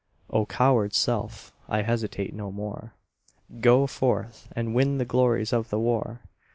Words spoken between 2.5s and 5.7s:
more; Go forth, and win the glories of